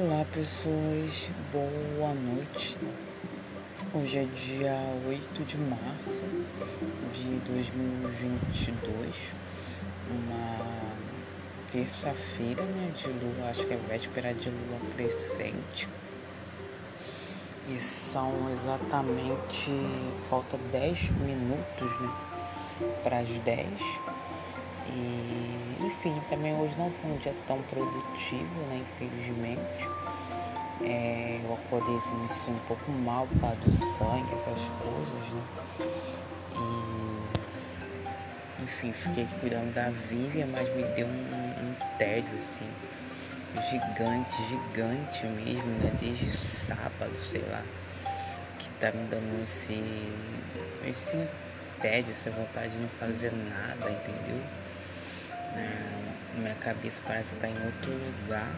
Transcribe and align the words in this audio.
Olá 0.00 0.24
pessoas, 0.32 1.28
boa 1.52 2.14
noite. 2.14 2.76
Hoje 3.92 4.18
é 4.18 4.24
dia 4.26 4.78
8 5.08 5.42
de 5.42 5.56
março 5.56 6.22
de 7.12 7.52
2022, 7.52 9.16
uma 10.08 10.94
terça-feira 11.72 12.62
né, 12.62 12.92
de 12.96 13.08
lua, 13.08 13.50
acho 13.50 13.66
que 13.66 13.74
é 13.74 13.76
véspera 13.88 14.32
de 14.34 14.48
lua 14.48 14.78
crescente. 14.94 15.88
E 17.68 17.76
são 17.80 18.52
exatamente, 18.52 19.72
falta 20.30 20.56
10 20.70 21.10
minutos 21.10 22.00
né, 22.00 22.10
para 23.02 23.18
as 23.18 23.28
10. 23.28 23.66
E 24.88 25.76
enfim, 25.80 26.20
também 26.28 26.54
hoje 26.54 26.76
não 26.78 26.90
foi 26.90 27.10
um 27.10 27.16
dia 27.18 27.34
tão 27.46 27.62
produtivo, 27.62 28.60
né? 28.68 28.82
Infelizmente. 28.82 29.88
É, 30.80 31.40
eu 31.42 31.54
acordei 31.54 31.96
assim, 31.96 32.14
me 32.14 32.28
senti 32.28 32.50
um 32.50 32.58
pouco 32.66 32.92
mal 32.92 33.26
por 33.26 33.40
causa 33.40 33.56
do 33.56 33.76
sangue, 33.76 34.32
essas 34.32 34.60
coisas, 34.82 35.32
né? 35.32 35.42
E 36.54 36.62
enfim, 38.62 38.92
fiquei 38.92 39.26
cuidando 39.40 39.74
da 39.74 39.90
Vivian, 39.90 40.46
mas 40.46 40.68
me 40.74 40.84
deu 40.94 41.06
um, 41.06 41.10
um 41.10 41.74
tédio 41.96 42.38
assim, 42.38 42.68
gigante, 43.70 44.36
gigante 44.46 45.26
mesmo, 45.26 45.70
né? 45.82 45.90
Desde 45.98 46.30
sábado, 46.36 47.16
sei 47.28 47.42
lá, 47.50 47.62
que 48.58 48.68
tá 48.80 48.92
me 48.92 49.04
dando 49.08 49.42
esse, 49.42 49.82
esse 50.86 51.18
tédio, 51.80 52.12
essa 52.12 52.30
vontade 52.30 52.70
de 52.70 52.78
não 52.78 52.88
fazer 52.88 53.32
nada, 53.32 53.90
entendeu? 53.90 54.40
Né? 55.54 56.14
Minha 56.36 56.54
cabeça 56.56 57.02
parece 57.06 57.34
estar 57.34 57.48
em 57.48 57.66
outro 57.66 57.92
lugar. 57.92 58.50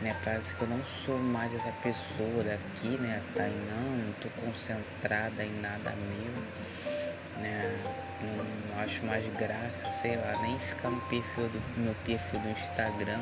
Né? 0.00 0.16
Parece 0.24 0.54
que 0.54 0.62
eu 0.62 0.68
não 0.68 0.84
sou 0.84 1.18
mais 1.18 1.54
essa 1.54 1.72
pessoa 1.82 2.42
daqui, 2.44 2.88
né? 2.98 3.22
Tá 3.34 3.44
não, 3.44 3.96
não 3.96 4.12
tô 4.14 4.28
concentrada 4.40 5.44
em 5.44 5.60
nada 5.60 5.92
meu. 5.92 7.42
Né? 7.42 7.78
Não 8.20 8.80
acho 8.82 9.04
mais 9.04 9.24
graça, 9.34 9.92
sei 9.92 10.16
lá, 10.16 10.38
nem 10.42 10.58
ficar 10.58 10.90
no 10.90 11.00
perfil 11.02 11.48
do 11.48 11.80
meu 11.80 11.94
perfil 12.04 12.40
do 12.40 12.50
Instagram, 12.50 13.20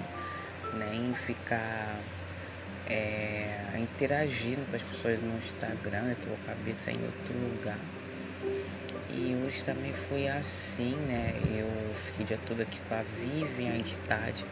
nem 0.75 1.15
ficar 1.15 1.97
é, 2.87 3.79
interagindo 3.79 4.61
com 4.69 4.77
as 4.77 4.83
pessoas 4.83 5.21
no 5.23 5.39
Instagram, 5.39 6.09
eu 6.09 6.17
tô 6.17 6.35
a 6.35 6.55
cabeça 6.55 6.91
em 6.91 6.97
outro 7.05 7.35
lugar. 7.35 7.79
E 9.13 9.35
hoje 9.45 9.65
também 9.65 9.93
foi 9.93 10.29
assim, 10.29 10.95
né? 10.95 11.35
Eu 11.53 11.95
fiquei 11.95 12.25
o 12.25 12.29
dia 12.29 12.39
todo 12.47 12.63
aqui 12.63 12.81
com 12.89 12.95
a 12.95 13.03
Vivian, 13.03 13.73
a 13.73 13.77
estádio, 13.77 14.47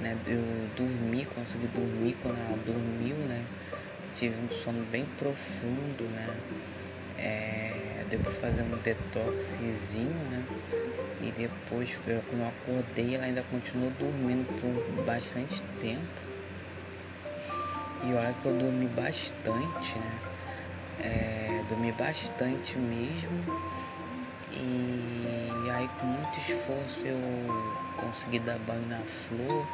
né? 0.00 0.16
Eu 0.26 0.42
dormi, 0.74 1.26
consegui 1.26 1.66
dormir 1.66 2.16
quando 2.22 2.38
ela 2.38 2.56
dormiu, 2.64 3.16
né? 3.16 3.44
Tive 4.14 4.34
um 4.42 4.50
sono 4.50 4.82
bem 4.90 5.04
profundo, 5.18 6.04
né? 6.04 6.34
É, 7.18 8.06
pra 8.18 8.32
fazer 8.32 8.62
um 8.62 8.76
detoxzinho, 8.78 10.24
né? 10.30 10.44
E 11.20 11.30
depois, 11.32 11.90
quando 12.04 12.40
eu 12.40 12.48
acordei, 12.48 13.14
ela 13.14 13.24
ainda 13.24 13.42
continuou 13.42 13.90
dormindo 13.98 14.46
por 14.58 15.04
bastante 15.04 15.62
tempo. 15.80 16.00
E 18.04 18.14
olha 18.14 18.34
que 18.40 18.46
eu 18.46 18.56
dormi 18.56 18.86
bastante, 18.86 19.98
né? 19.98 20.31
É, 21.02 21.62
dormi 21.68 21.92
bastante 21.92 22.78
mesmo. 22.78 23.62
E 24.52 25.70
aí 25.70 25.88
com 25.98 26.06
muito 26.06 26.38
esforço 26.38 27.06
eu 27.06 27.18
consegui 27.96 28.38
dar 28.40 28.58
banho 28.58 28.86
na 28.88 28.98
flor, 28.98 29.66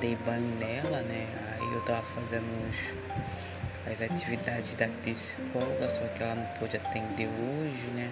dei 0.00 0.16
banho 0.26 0.58
nela, 0.58 1.00
né? 1.02 1.26
Aí 1.54 1.72
eu 1.72 1.80
tava 1.82 2.02
fazendo 2.02 2.46
os, 2.68 3.92
as 3.92 4.00
atividades 4.02 4.74
da 4.74 4.88
psicóloga, 5.02 5.88
só 5.88 6.06
que 6.08 6.22
ela 6.22 6.34
não 6.34 6.46
pôde 6.58 6.76
atender 6.76 7.26
hoje, 7.26 7.86
né? 7.94 8.10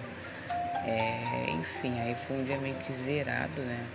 É, 0.85 1.51
enfim, 1.51 1.99
aí 1.99 2.15
foi 2.27 2.37
um 2.37 2.43
dia 2.43 2.57
meio 2.57 2.75
que 2.75 2.91
zerado, 2.91 3.61
né? 3.61 3.85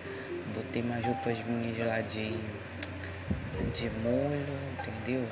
Botei 0.55 0.83
mais 0.83 1.05
roupas 1.05 1.39
minhas 1.47 1.79
lá 1.87 2.01
de, 2.01 2.31
de 3.75 3.91
molho, 4.03 4.59
entendeu? 4.79 5.27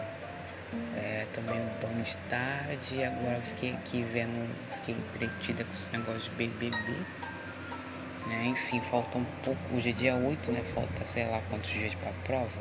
Tomei 1.32 1.60
um 1.60 1.68
banho 1.80 2.02
de 2.02 2.16
tarde, 2.28 3.04
agora 3.04 3.40
fiquei 3.40 3.72
aqui 3.72 4.02
vendo, 4.02 4.50
fiquei 4.74 4.96
entretida 4.96 5.62
com 5.62 5.74
esse 5.74 5.92
negócio 5.92 6.22
de 6.22 6.30
BBB. 6.30 6.92
Né? 8.26 8.46
Enfim, 8.46 8.80
falta 8.80 9.16
um 9.16 9.24
pouco, 9.44 9.60
hoje 9.72 9.90
é 9.90 9.92
dia 9.92 10.14
8, 10.16 10.50
né? 10.50 10.60
Falta 10.74 11.04
sei 11.04 11.26
lá 11.26 11.40
quantos 11.48 11.70
dias 11.70 11.94
pra 11.94 12.10
prova. 12.24 12.60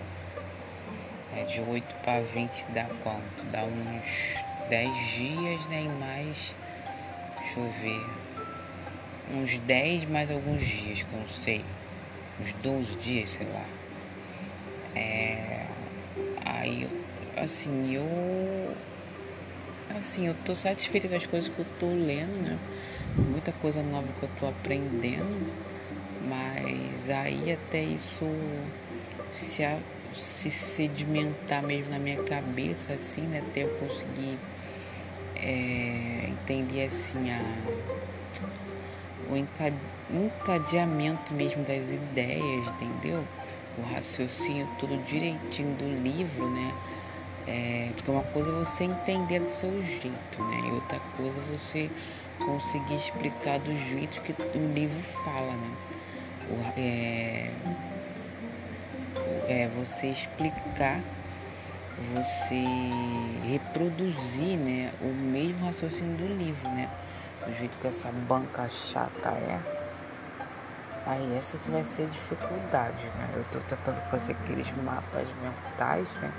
É, 1.36 1.44
de 1.46 1.60
8 1.62 1.96
para 2.04 2.22
20 2.22 2.66
dá 2.70 2.86
quanto? 3.04 3.44
Dá 3.52 3.64
uns 3.64 4.70
10 4.70 5.08
dias, 5.16 5.66
né? 5.68 5.84
E 5.84 5.90
mais, 6.00 6.54
deixa 7.40 7.60
eu 7.60 7.72
ver, 7.82 8.06
uns 9.34 9.58
10 9.60 10.10
mais 10.10 10.30
alguns 10.30 10.62
dias, 10.62 11.02
que 11.02 11.12
eu 11.12 11.20
não 11.20 11.28
sei. 11.28 11.66
Uns 12.40 12.54
12 12.62 12.96
dias, 12.98 13.32
sei 13.32 13.48
lá. 13.48 13.66
É, 14.96 15.66
aí 16.46 16.84
eu 16.84 16.99
assim, 17.42 17.96
eu. 17.96 18.06
Assim, 20.00 20.28
eu 20.28 20.36
tô 20.46 20.56
satisfeita 20.56 21.08
com 21.08 21.16
as 21.16 21.26
coisas 21.26 21.50
que 21.50 21.60
eu 21.60 21.66
tô 21.80 21.88
lendo, 21.88 22.42
né? 22.44 22.58
Muita 23.32 23.52
coisa 23.52 23.82
nova 23.82 24.08
que 24.20 24.24
eu 24.24 24.30
tô 24.30 24.48
aprendendo, 24.48 25.52
mas 26.28 27.10
aí 27.10 27.52
até 27.52 27.82
isso 27.84 28.26
se, 29.34 29.64
a, 29.64 29.78
se 30.14 30.52
sedimentar 30.52 31.64
mesmo 31.64 31.90
na 31.92 32.00
minha 32.00 32.18
cabeça, 32.24 32.94
assim, 32.94 33.22
né? 33.22 33.40
Até 33.40 33.64
eu 33.64 33.70
conseguir 33.80 34.38
é, 35.36 36.30
entender 36.30 36.86
assim 36.86 37.32
a, 37.32 37.42
o 39.30 39.38
encadeamento 40.16 41.34
mesmo 41.34 41.64
das 41.64 41.92
ideias, 41.92 42.66
entendeu? 42.68 43.24
O 43.78 43.82
raciocínio 43.82 44.68
tudo 44.78 44.98
direitinho 45.04 45.76
do 45.76 45.88
livro, 46.04 46.48
né? 46.50 46.72
É, 47.52 47.90
porque 47.96 48.12
uma 48.12 48.22
coisa 48.26 48.52
é 48.52 48.54
você 48.54 48.84
entender 48.84 49.40
do 49.40 49.50
seu 49.50 49.72
jeito, 49.84 50.44
né? 50.44 50.68
E 50.68 50.72
outra 50.72 51.00
coisa 51.18 51.34
é 51.36 51.58
você 51.58 51.90
conseguir 52.46 52.94
explicar 52.94 53.58
do 53.58 53.76
jeito 53.76 54.22
que 54.22 54.34
o 54.34 54.74
livro 54.74 55.02
fala, 55.26 55.54
né? 55.54 55.72
O, 56.48 56.80
é, 56.80 57.52
é 59.48 59.68
você 59.76 60.12
explicar, 60.12 61.02
você 62.14 62.64
reproduzir, 63.50 64.56
né? 64.56 64.92
O 65.02 65.08
mesmo 65.08 65.66
raciocínio 65.66 66.18
do 66.18 66.28
livro, 66.28 66.70
né? 66.70 66.88
Do 67.48 67.52
jeito 67.56 67.80
que 67.80 67.88
essa 67.88 68.12
banca 68.12 68.70
chata 68.70 69.30
é. 69.30 69.60
Aí 71.08 71.36
essa 71.36 71.58
que 71.58 71.72
vai 71.72 71.84
ser 71.84 72.04
a 72.04 72.06
dificuldade, 72.06 73.06
né? 73.16 73.32
Eu 73.34 73.44
tô 73.46 73.58
tentando 73.62 74.00
fazer 74.12 74.34
aqueles 74.34 74.72
mapas 74.84 75.26
mentais, 75.42 76.08
né? 76.22 76.32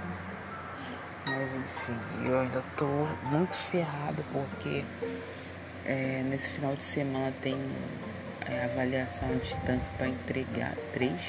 Mas 1.26 1.54
enfim, 1.54 2.26
eu 2.26 2.38
ainda 2.40 2.62
tô 2.76 2.86
muito 3.30 3.54
ferrado 3.54 4.24
porque 4.32 4.84
é, 5.84 6.22
nesse 6.24 6.48
final 6.48 6.74
de 6.74 6.82
semana 6.82 7.32
tem 7.42 7.56
é, 8.46 8.64
avaliação 8.64 9.28
à 9.28 9.34
distância 9.34 9.92
para 9.98 10.08
entregar 10.08 10.74
três. 10.94 11.20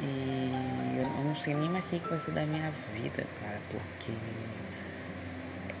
E 0.00 0.52
eu 0.98 1.24
não 1.24 1.34
sei 1.34 1.54
nem 1.54 1.68
mais 1.70 1.86
o 1.86 1.88
que 1.88 2.08
vai 2.08 2.18
ser 2.18 2.32
da 2.32 2.44
minha 2.44 2.70
vida, 2.94 3.24
cara, 3.40 3.58
porque 3.70 4.12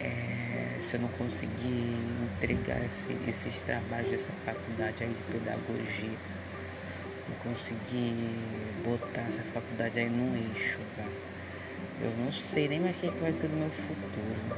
é, 0.00 0.78
se 0.80 0.96
eu 0.96 1.00
não 1.00 1.08
conseguir 1.08 1.98
entregar 2.36 2.82
esse, 2.84 3.18
esses 3.28 3.60
trabalhos 3.62 4.10
dessa 4.10 4.32
faculdade 4.46 5.04
aí 5.04 5.10
de 5.10 5.22
pedagogia, 5.30 6.18
não 7.28 7.52
conseguir 7.52 8.14
botar 8.82 9.22
essa 9.22 9.42
faculdade 9.52 9.98
aí 9.98 10.08
no 10.08 10.34
eixo, 10.36 10.78
cara 10.96 11.32
eu 12.00 12.10
não 12.18 12.32
sei 12.32 12.68
nem 12.68 12.80
mais 12.80 12.96
o 12.96 13.00
que 13.00 13.08
vai 13.20 13.32
ser 13.32 13.48
do 13.48 13.56
meu 13.56 13.70
futuro. 13.70 14.56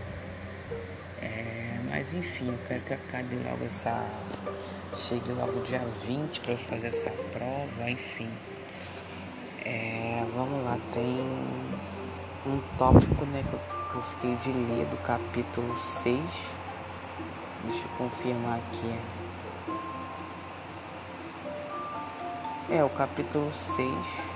É, 1.20 1.78
mas 1.90 2.14
enfim, 2.14 2.48
eu 2.48 2.58
quero 2.66 2.80
que 2.80 2.94
acabe 2.94 3.36
logo 3.36 3.64
essa. 3.64 4.08
Chegue 4.96 5.32
logo 5.32 5.60
dia 5.62 5.86
20 6.06 6.40
para 6.40 6.56
fazer 6.56 6.86
essa 6.88 7.10
prova, 7.10 7.90
enfim. 7.90 8.30
É, 9.64 10.24
vamos 10.34 10.64
lá, 10.64 10.78
tem 10.92 11.20
um 12.46 12.60
tópico 12.78 13.24
né, 13.26 13.42
que, 13.48 13.52
eu, 13.52 13.60
que 13.90 13.96
eu 13.96 14.02
fiquei 14.02 14.36
de 14.36 14.52
ler 14.52 14.86
do 14.86 14.96
capítulo 15.02 15.78
6. 15.78 16.18
Deixa 17.64 17.84
eu 17.84 17.88
confirmar 17.98 18.58
aqui. 18.58 18.98
É, 22.70 22.82
o 22.82 22.88
capítulo 22.90 23.52
6 23.52 24.33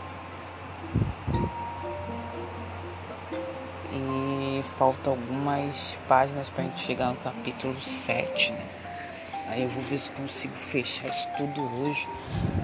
falta 4.78 5.10
algumas 5.10 5.98
páginas 6.06 6.48
pra 6.50 6.62
gente 6.62 6.80
chegar 6.80 7.08
no 7.08 7.16
capítulo 7.16 7.78
7, 7.80 8.52
né? 8.52 8.64
Aí 9.48 9.62
eu 9.62 9.68
vou 9.68 9.82
ver 9.82 9.98
se 9.98 10.08
consigo 10.10 10.54
fechar 10.54 11.08
isso 11.08 11.26
tudo 11.36 11.60
hoje, 11.80 12.06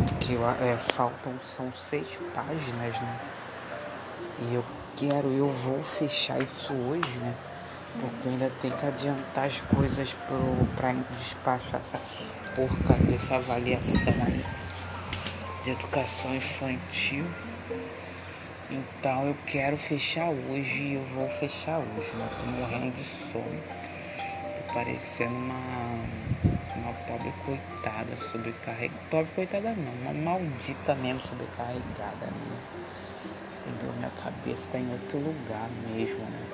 porque 0.07 0.35
é, 0.35 0.77
faltam, 0.95 1.35
são 1.41 1.73
seis 1.73 2.07
páginas, 2.33 3.01
né? 3.01 3.21
E 4.43 4.55
eu 4.55 4.65
quero, 4.97 5.27
eu 5.29 5.49
vou 5.49 5.83
fechar 5.83 6.41
isso 6.41 6.73
hoje, 6.73 7.19
né? 7.19 7.35
Porque 8.01 8.29
ainda 8.29 8.53
tem 8.63 8.71
que 8.71 8.87
adiantar 8.87 9.47
as 9.47 9.61
coisas 9.63 10.13
pro, 10.29 10.67
pra 10.77 10.93
despachar 10.93 11.81
essa 11.81 12.01
porcaria 12.55 13.07
dessa 13.07 13.37
avaliação 13.37 14.15
aí 14.25 14.45
de 15.65 15.71
educação 15.71 16.33
infantil. 16.35 17.25
Então 18.71 19.27
eu 19.27 19.37
quero 19.47 19.77
fechar 19.77 20.31
hoje 20.31 20.83
e 20.83 20.95
eu 20.95 21.03
vou 21.03 21.29
fechar 21.29 21.79
hoje, 21.79 22.17
né? 22.17 22.29
Tô 22.41 22.47
morrendo 22.47 22.97
de 22.97 23.05
sono. 23.05 23.63
Tô 24.57 24.75
parecendo 24.75 25.35
uma, 25.35 25.99
uma 26.75 26.93
pobre 27.07 27.31
coitada 27.45 28.17
sobrecarregada. 28.17 29.01
Pobre 29.11 29.31
coitada 29.35 29.75
não, 29.75 29.93
uma 29.93 30.15
maldita 30.15 30.95
mesmo 30.95 31.21
sobrecarregada, 31.21 32.27
né? 32.27 32.59
Entendeu? 33.67 33.93
Minha 33.99 34.11
cabeça 34.11 34.73
tá 34.73 34.79
em 34.79 34.91
outro 34.93 35.19
lugar 35.19 35.69
mesmo, 35.87 36.25
né? 36.25 36.47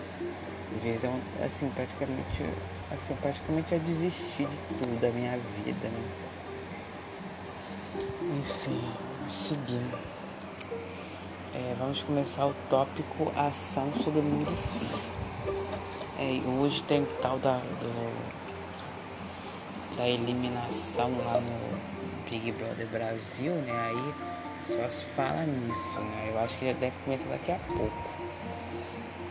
Às 0.77 0.83
vezes 0.83 1.05
é 1.05 1.45
assim, 1.45 1.69
praticamente. 1.71 2.45
Assim, 2.91 3.15
praticamente 3.23 3.73
eu 3.73 3.79
desisti 3.79 4.45
de 4.47 4.61
tudo 4.79 5.01
da 5.01 5.11
minha 5.12 5.39
vida, 5.65 5.89
né? 5.89 6.11
Enfim, 8.37 8.81
seguindo. 9.29 10.19
É, 11.52 11.75
vamos 11.76 12.00
começar 12.05 12.47
o 12.47 12.55
tópico 12.69 13.32
ação 13.37 13.93
sobre 14.05 14.20
o 14.20 14.23
mundo 14.23 14.56
físico. 14.56 15.12
É, 16.17 16.41
hoje 16.49 16.81
tem 16.85 17.05
tal 17.20 17.41
da, 17.41 17.56
do, 17.56 18.12
da 19.97 20.08
eliminação 20.08 21.11
lá 21.25 21.41
no 21.41 22.31
Big 22.31 22.52
Brother 22.52 22.87
Brasil, 22.87 23.52
né? 23.52 23.73
Aí 23.73 24.14
só 24.64 24.88
se 24.88 25.05
fala 25.06 25.44
nisso, 25.44 25.99
né? 25.99 26.31
Eu 26.32 26.38
acho 26.38 26.56
que 26.56 26.67
já 26.69 26.73
deve 26.73 26.94
começar 27.05 27.29
daqui 27.29 27.50
a 27.50 27.58
pouco. 27.67 28.11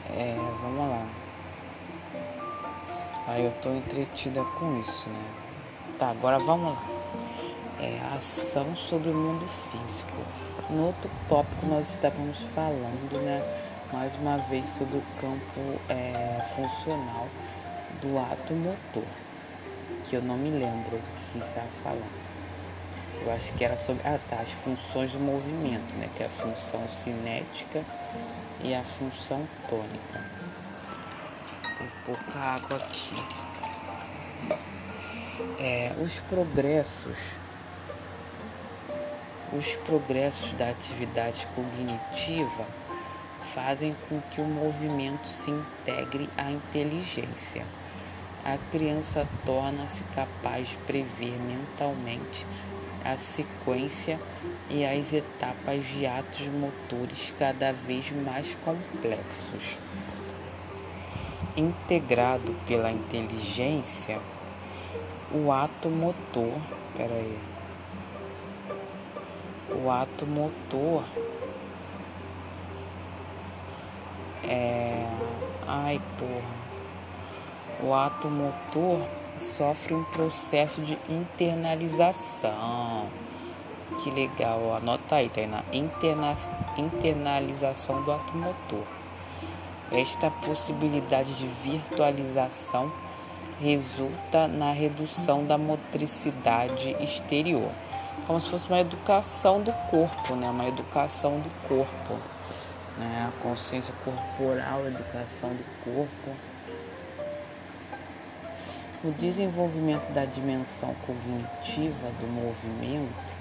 É, 0.10 0.36
vamos 0.62 0.90
lá. 0.90 1.08
Aí 3.28 3.46
eu 3.46 3.52
tô 3.62 3.70
entretida 3.70 4.44
com 4.60 4.78
isso, 4.82 5.10
né? 5.10 5.32
Tá, 5.98 6.10
agora 6.10 6.38
vamos 6.38 6.74
lá. 6.74 6.99
É, 7.80 7.98
ação 8.14 8.76
sobre 8.76 9.10
o 9.10 9.14
mundo 9.14 9.48
físico. 9.48 10.18
No 10.70 10.88
outro 10.88 11.10
tópico 11.30 11.66
nós 11.66 11.90
estávamos 11.92 12.44
falando, 12.54 13.24
né, 13.24 13.42
mais 13.94 14.16
uma 14.16 14.38
vez 14.38 14.68
sobre 14.70 14.98
o 14.98 15.04
campo 15.20 15.82
é, 15.88 16.42
funcional 16.56 17.28
do 18.02 18.20
ato 18.20 18.54
motor, 18.54 19.08
que 20.04 20.16
eu 20.16 20.22
não 20.22 20.38
me 20.38 20.52
lembro 20.52 20.98
do 20.98 21.32
que 21.32 21.40
estava 21.40 21.70
falando. 21.82 22.30
Eu 23.22 23.32
acho 23.32 23.54
que 23.54 23.64
era 23.64 23.76
sobre 23.76 24.06
ah, 24.06 24.20
tá, 24.30 24.38
as 24.38 24.52
funções 24.52 25.14
do 25.14 25.20
movimento, 25.20 25.94
né, 25.96 26.10
que 26.16 26.24
é 26.24 26.26
a 26.26 26.30
função 26.30 26.88
cinética 26.88 27.84
e 28.62 28.74
a 28.76 28.84
função 28.84 29.48
tônica. 29.68 30.26
Tem 31.78 31.88
pouca 32.06 32.40
água 32.40 32.78
aqui. 32.78 33.16
É, 35.60 35.94
os 36.02 36.20
progressos 36.22 37.18
os 39.52 39.66
progressos 39.86 40.54
da 40.54 40.70
atividade 40.70 41.48
cognitiva 41.56 42.68
fazem 43.54 43.96
com 44.08 44.22
que 44.30 44.40
o 44.40 44.46
movimento 44.46 45.28
se 45.28 45.50
integre 45.50 46.30
à 46.38 46.52
inteligência. 46.52 47.66
A 48.46 48.58
criança 48.72 49.28
torna-se 49.46 50.04
capaz 50.16 50.70
de 50.70 50.78
prever 50.78 51.34
mentalmente 51.40 52.46
a 53.04 53.18
sequência 53.18 54.20
e 54.70 54.86
as 54.86 55.14
etapas 55.14 55.86
de 55.88 56.06
atos 56.06 56.48
motores 56.48 57.34
cada 57.38 57.72
vez 57.72 58.12
mais 58.12 58.56
complexos. 58.64 59.80
Integrado 61.58 62.56
pela 62.68 62.92
inteligência, 62.92 64.20
o 65.34 65.52
ato 65.52 65.90
motor. 65.90 66.54
Peraí 66.96 67.59
o 69.72 69.90
ato 69.90 70.26
motor 70.26 71.04
é. 74.44 75.06
Ai, 75.68 76.02
porra. 76.18 76.60
O 77.82 77.94
ato 77.94 78.28
motor 78.28 79.06
sofre 79.38 79.94
um 79.94 80.04
processo 80.06 80.82
de 80.82 80.98
internalização. 81.08 83.08
Que 84.04 84.10
legal, 84.10 84.76
anota 84.76 85.16
aí, 85.16 85.30
Tainá. 85.30 85.64
Interna... 85.72 86.36
Internalização 86.78 88.04
do 88.04 88.12
ato 88.12 88.36
motor. 88.36 88.84
Esta 89.92 90.30
possibilidade 90.30 91.34
de 91.36 91.48
virtualização 91.48 92.92
resulta 93.62 94.48
na 94.48 94.72
redução 94.72 95.46
da 95.46 95.58
motricidade 95.58 96.96
exterior 97.02 97.70
como 98.26 98.40
se 98.40 98.50
fosse 98.50 98.68
uma 98.68 98.80
educação 98.80 99.62
do 99.62 99.72
corpo, 99.90 100.36
né? 100.36 100.50
Uma 100.50 100.68
educação 100.68 101.40
do 101.40 101.50
corpo, 101.68 102.14
né? 102.98 103.30
A 103.30 103.42
consciência 103.42 103.94
corporal, 104.04 104.84
a 104.84 104.88
educação 104.88 105.50
do 105.50 105.64
corpo. 105.84 106.36
O 109.04 109.12
desenvolvimento 109.12 110.12
da 110.12 110.26
dimensão 110.26 110.94
cognitiva 111.06 112.12
do 112.20 112.28
movimento. 112.28 113.34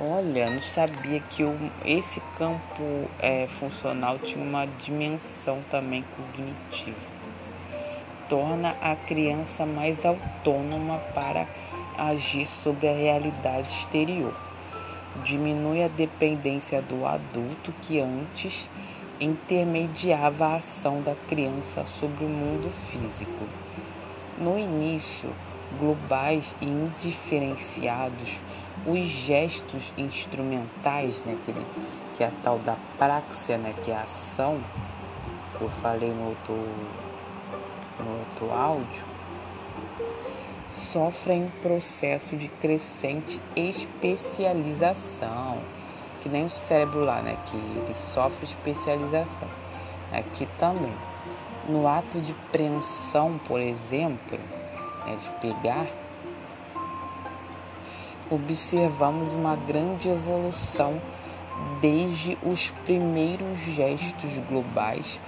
Olha, 0.00 0.48
não 0.48 0.62
sabia 0.62 1.18
que 1.18 1.42
esse 1.84 2.20
campo 2.36 3.10
é, 3.18 3.48
funcional 3.48 4.16
tinha 4.20 4.44
uma 4.44 4.64
dimensão 4.64 5.60
também 5.68 6.04
cognitiva. 6.16 6.96
Torna 8.28 8.76
a 8.80 8.94
criança 8.94 9.66
mais 9.66 10.06
autônoma 10.06 10.98
para 11.12 11.48
agir 11.98 12.46
sobre 12.46 12.88
a 12.88 12.94
realidade 12.94 13.68
exterior. 13.68 14.32
Diminui 15.24 15.82
a 15.82 15.88
dependência 15.88 16.80
do 16.80 17.04
adulto 17.04 17.74
que 17.82 17.98
antes 17.98 18.70
intermediava 19.20 20.46
a 20.46 20.56
ação 20.56 21.02
da 21.02 21.14
criança 21.28 21.84
sobre 21.84 22.24
o 22.24 22.28
mundo 22.28 22.70
físico. 22.70 23.44
No 24.38 24.56
início, 24.56 25.28
globais 25.78 26.54
e 26.60 26.66
indiferenciados, 26.66 28.40
os 28.86 29.00
gestos 29.00 29.92
instrumentais, 29.98 31.24
né, 31.24 31.36
aquele, 31.40 31.66
que 32.14 32.22
é 32.22 32.28
a 32.28 32.32
tal 32.42 32.58
da 32.60 32.76
praxia, 32.96 33.58
né, 33.58 33.74
que 33.82 33.90
é 33.90 33.96
a 33.96 34.02
ação, 34.02 34.60
que 35.56 35.62
eu 35.62 35.68
falei 35.68 36.10
no 36.10 36.28
outro, 36.28 36.54
no 37.98 38.18
outro 38.20 38.52
áudio, 38.52 39.04
sofrem 40.70 41.44
um 41.44 41.50
processo 41.62 42.36
de 42.36 42.48
crescente 42.48 43.40
especialização, 43.56 45.58
que 46.20 46.28
nem 46.28 46.44
o 46.44 46.50
cérebro 46.50 47.04
lá, 47.04 47.22
né, 47.22 47.38
que 47.46 47.56
ele 47.56 47.94
sofre 47.94 48.44
especialização. 48.44 49.48
Aqui 50.12 50.46
também. 50.58 50.94
No 51.68 51.86
ato 51.86 52.20
de 52.20 52.34
preensão, 52.50 53.38
por 53.46 53.60
exemplo, 53.60 54.38
né, 55.04 55.16
de 55.22 55.30
pegar, 55.40 55.86
observamos 58.30 59.34
uma 59.34 59.56
grande 59.56 60.08
evolução 60.08 61.00
desde 61.80 62.38
os 62.42 62.70
primeiros 62.84 63.58
gestos 63.58 64.36
globais 64.48 65.20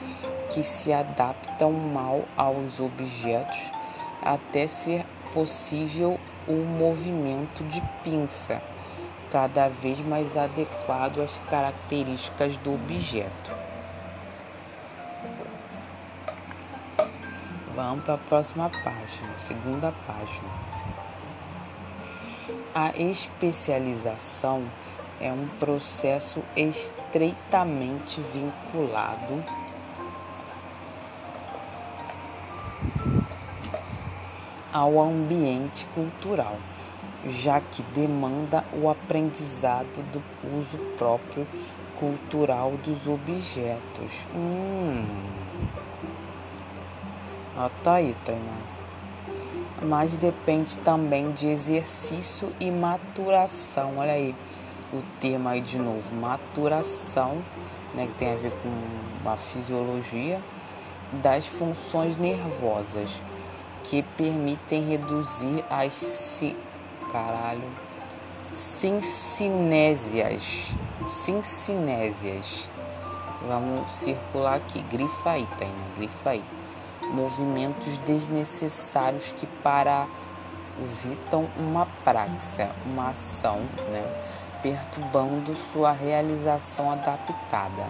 que 0.51 0.63
se 0.63 0.93
adaptam 0.93 1.73
mal 1.73 2.25
aos 2.37 2.81
objetos 2.81 3.71
até 4.23 4.67
ser 4.67 5.05
possível 5.33 6.19
o 6.47 6.53
movimento 6.53 7.63
de 7.65 7.81
pinça, 8.03 8.63
cada 9.31 9.69
vez 9.69 9.99
mais 10.01 10.37
adequado 10.37 11.21
às 11.21 11.39
características 11.49 12.57
do 12.59 12.75
objeto. 12.75 13.51
Vamos 17.75 18.05
para 18.05 18.15
a 18.15 18.19
próxima 18.19 18.69
página, 18.69 19.39
segunda 19.39 19.93
página. 20.07 20.71
A 22.75 22.91
especialização 22.97 24.65
é 25.21 25.33
um 25.33 25.47
processo 25.59 26.43
estreitamente 26.57 28.21
vinculado 28.33 29.45
ao 34.73 35.00
ambiente 35.00 35.85
cultural, 35.95 36.57
já 37.27 37.61
que 37.61 37.83
demanda 37.83 38.65
o 38.73 38.89
aprendizado 38.89 40.03
do 40.11 40.23
uso 40.57 40.79
próprio 40.97 41.47
cultural 41.99 42.73
dos 42.83 43.07
objetos. 43.07 44.12
Hum. 44.35 45.05
Nota 47.57 47.93
aí, 47.93 48.17
Tainá. 48.25 48.59
Mas 49.83 50.17
depende 50.17 50.79
também 50.79 51.33
de 51.33 51.49
exercício 51.49 52.50
e 52.61 52.71
maturação. 52.71 53.99
Olha 53.99 54.12
aí. 54.12 54.35
o 54.93 55.03
termo 55.21 55.49
aí 55.49 55.61
de 55.61 55.79
novo, 55.79 56.12
maturação, 56.17 57.41
né, 57.95 58.07
que 58.07 58.15
tem 58.15 58.33
a 58.33 58.37
ver 58.37 58.53
com 58.61 59.29
a 59.29 59.37
fisiologia 59.37 60.41
das 61.23 61.47
funções 61.47 62.17
nervosas 62.17 63.21
que 63.85 64.03
permitem 64.03 64.89
reduzir 64.89 65.65
as 65.71 65.93
si, 65.93 66.57
caralho, 67.11 67.69
sincinésias, 68.49 70.75
sincinésias. 71.09 72.71
Vamos 73.47 73.95
circular 73.95 74.57
aqui, 74.57 74.83
grifa 74.83 75.31
aí, 75.31 75.47
tá, 75.59 75.65
né? 75.65 75.85
Grifa 75.97 76.31
aí. 76.31 76.45
Movimentos 77.13 77.97
desnecessários 77.99 79.33
que 79.33 79.47
parasitam 79.63 81.49
uma 81.57 81.87
praxa, 82.05 82.71
uma 82.85 83.11
ação, 83.11 83.61
né? 83.93 84.05
Perturbando 84.63 85.57
sua 85.57 85.93
realização 85.93 86.91
adaptada 86.91 87.87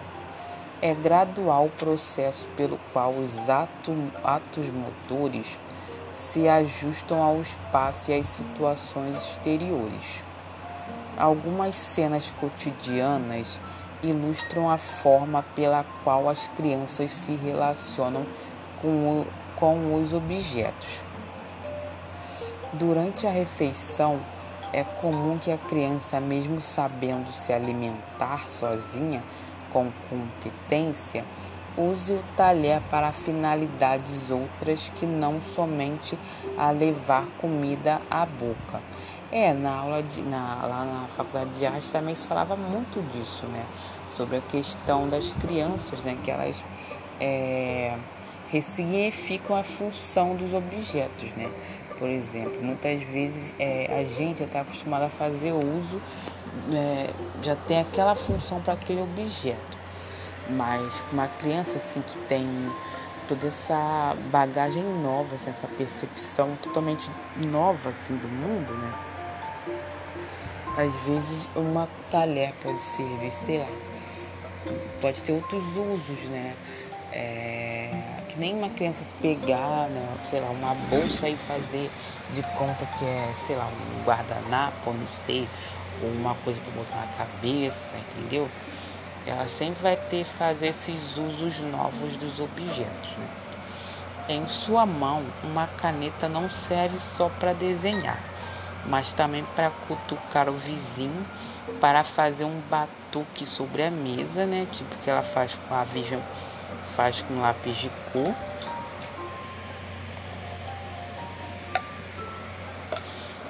é 0.81 0.95
gradual 0.95 1.67
o 1.67 1.69
processo 1.69 2.47
pelo 2.57 2.79
qual 2.91 3.13
os 3.13 3.49
ato, 3.49 3.95
atos 4.23 4.71
motores 4.71 5.59
se 6.13 6.47
ajustam 6.47 7.21
ao 7.21 7.41
espaço 7.41 8.11
e 8.11 8.19
às 8.19 8.27
situações 8.27 9.17
exteriores. 9.17 10.23
Algumas 11.17 11.75
cenas 11.75 12.31
cotidianas 12.31 13.59
ilustram 14.03 14.69
a 14.69 14.77
forma 14.77 15.43
pela 15.55 15.85
qual 16.03 16.27
as 16.27 16.47
crianças 16.47 17.11
se 17.11 17.35
relacionam 17.35 18.25
com, 18.81 19.21
o, 19.21 19.27
com 19.55 19.95
os 19.95 20.13
objetos. 20.13 21.03
Durante 22.73 23.27
a 23.27 23.31
refeição, 23.31 24.19
é 24.73 24.83
comum 24.83 25.37
que 25.37 25.51
a 25.51 25.57
criança, 25.57 26.19
mesmo 26.19 26.61
sabendo 26.61 27.31
se 27.31 27.51
alimentar 27.51 28.49
sozinha, 28.49 29.21
com 29.71 29.91
competência, 30.09 31.25
use 31.77 32.13
o 32.13 32.23
talher 32.35 32.81
para 32.89 33.11
finalidades 33.11 34.29
outras 34.31 34.91
que 34.95 35.05
não 35.05 35.41
somente 35.41 36.17
a 36.57 36.71
levar 36.71 37.25
comida 37.39 38.01
à 38.09 38.25
boca. 38.25 38.81
É, 39.31 39.53
na 39.53 39.71
aula 39.71 40.03
de, 40.03 40.21
na, 40.21 40.65
lá 40.65 40.85
na 40.85 41.07
faculdade 41.07 41.57
de 41.57 41.65
arte 41.65 41.89
também 41.91 42.13
se 42.13 42.27
falava 42.27 42.55
muito 42.55 43.01
disso, 43.11 43.45
né? 43.45 43.65
Sobre 44.09 44.37
a 44.37 44.41
questão 44.41 45.07
das 45.09 45.31
crianças, 45.33 46.03
né? 46.03 46.17
Que 46.21 46.31
elas 46.31 46.63
é, 47.19 47.95
ressignificam 48.49 49.55
a 49.55 49.63
função 49.63 50.35
dos 50.35 50.53
objetos, 50.53 51.31
né? 51.37 51.49
Por 51.97 52.09
exemplo, 52.09 52.61
muitas 52.61 53.01
vezes 53.03 53.55
é, 53.57 53.99
a 53.99 54.03
gente 54.03 54.43
está 54.43 54.61
acostumado 54.61 55.03
a 55.03 55.09
fazer 55.09 55.53
uso 55.53 56.01
é, 56.73 57.09
já 57.41 57.55
tem 57.55 57.79
aquela 57.79 58.15
função 58.15 58.59
para 58.59 58.73
aquele 58.73 59.01
objeto. 59.01 59.80
Mas 60.49 60.93
uma 61.11 61.27
criança 61.27 61.77
assim 61.77 62.01
que 62.01 62.17
tem 62.27 62.45
toda 63.27 63.47
essa 63.47 64.15
bagagem 64.31 64.83
nova, 64.83 65.35
assim, 65.35 65.49
essa 65.49 65.67
percepção 65.67 66.57
totalmente 66.61 67.09
nova 67.37 67.89
assim 67.89 68.15
do 68.17 68.27
mundo, 68.27 68.73
né? 68.73 68.93
Às 70.77 70.95
vezes 71.03 71.49
uma 71.55 71.87
talher 72.09 72.53
pode 72.61 72.81
servir, 72.81 73.31
sei 73.31 73.59
lá, 73.59 73.67
pode 74.99 75.23
ter 75.23 75.33
outros 75.33 75.63
usos, 75.77 76.23
né? 76.29 76.55
É, 77.13 78.21
que 78.29 78.39
nem 78.39 78.55
uma 78.55 78.69
criança 78.69 79.05
pegar, 79.21 79.89
né, 79.89 80.17
sei 80.29 80.39
lá, 80.39 80.49
uma 80.49 80.73
bolsa 80.89 81.27
e 81.27 81.35
fazer 81.35 81.91
de 82.33 82.41
conta 82.57 82.85
que 82.97 83.03
é, 83.03 83.33
sei 83.45 83.57
lá, 83.57 83.67
um 83.67 84.03
guardanapo, 84.05 84.93
não 84.93 85.07
sei, 85.25 85.47
ou 86.01 86.09
uma 86.09 86.35
coisa 86.35 86.61
para 86.61 86.71
botar 86.71 86.95
na 86.95 87.07
cabeça, 87.17 87.95
entendeu? 87.97 88.49
Ela 89.25 89.47
sempre 89.47 89.83
vai 89.83 89.95
ter 89.95 90.25
fazer 90.25 90.67
esses 90.67 91.17
usos 91.17 91.59
novos 91.59 92.15
dos 92.17 92.39
objetos. 92.39 93.09
Né? 93.17 93.27
Em 94.29 94.47
sua 94.47 94.85
mão, 94.85 95.23
uma 95.43 95.67
caneta 95.67 96.27
não 96.27 96.49
serve 96.49 96.97
só 96.99 97.29
para 97.29 97.53
desenhar, 97.53 98.19
mas 98.85 99.13
também 99.13 99.43
para 99.55 99.69
cutucar 99.87 100.49
o 100.49 100.53
vizinho, 100.53 101.25
para 101.79 102.03
fazer 102.03 102.45
um 102.45 102.61
batuque 102.69 103.45
sobre 103.45 103.83
a 103.83 103.91
mesa, 103.91 104.45
né? 104.45 104.67
Tipo 104.71 104.95
que 104.97 105.09
ela 105.09 105.21
faz 105.21 105.53
com 105.67 105.75
a 105.75 105.83
Vision, 105.83 106.21
faz 106.95 107.21
com 107.21 107.41
lápis 107.41 107.77
de 107.77 107.91
cor 108.11 108.33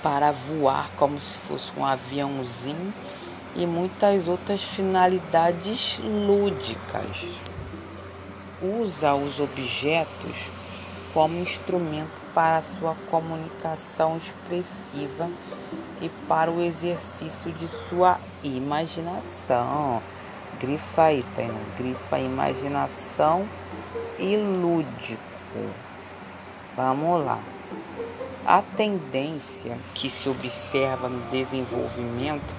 para 0.01 0.31
voar 0.31 0.89
como 0.97 1.21
se 1.21 1.37
fosse 1.37 1.71
um 1.77 1.85
aviãozinho 1.85 2.93
e 3.55 3.65
muitas 3.65 4.27
outras 4.27 4.63
finalidades 4.63 5.99
lúdicas. 5.99 7.05
Usa 8.61 9.13
os 9.13 9.39
objetos 9.39 10.49
como 11.13 11.37
instrumento 11.39 12.21
para 12.33 12.61
sua 12.61 12.95
comunicação 13.09 14.17
expressiva 14.17 15.29
e 16.01 16.09
para 16.27 16.51
o 16.51 16.61
exercício 16.61 17.51
de 17.51 17.67
sua 17.67 18.19
imaginação. 18.43 20.01
Grifa 20.59 21.03
aí, 21.03 21.25
Tainá. 21.35 21.59
Grifa 21.77 22.19
imaginação 22.19 23.47
e 24.19 24.37
lúdico. 24.37 25.21
Vamos 26.75 27.25
lá. 27.25 27.39
A 28.45 28.61
tendência 28.61 29.77
que 29.93 30.09
se 30.09 30.29
observa 30.29 31.09
no 31.09 31.29
desenvolvimento 31.29 32.55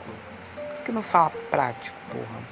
que 0.85 0.91
não 0.91 1.01
fala 1.01 1.31
prático, 1.49 1.97
porra, 2.11 2.43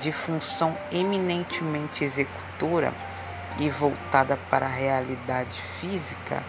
de 0.00 0.10
função 0.10 0.74
eminentemente 0.90 2.02
executora 2.02 2.94
e 3.58 3.68
voltada 3.68 4.38
para 4.48 4.64
a 4.64 4.74
realidade 4.74 5.60
física, 5.78 6.42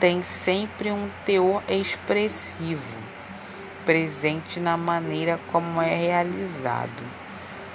tem 0.00 0.24
sempre 0.24 0.90
um 0.90 1.08
teor 1.24 1.62
expressivo 1.68 2.98
presente 3.84 4.60
na 4.60 4.76
maneira 4.76 5.38
como 5.50 5.80
é 5.80 5.94
realizado. 5.94 7.02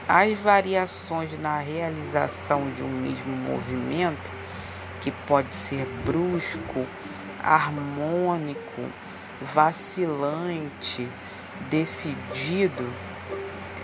As 0.08 0.38
variações 0.40 1.38
na 1.40 1.60
realização 1.60 2.70
de 2.72 2.82
um 2.82 2.88
mesmo 2.88 3.36
movimento, 3.36 4.32
que 5.02 5.12
pode 5.12 5.54
ser 5.54 5.86
brusco, 6.06 6.86
harmônico, 7.42 8.90
vacilante, 9.42 11.08
decidido, 11.70 12.92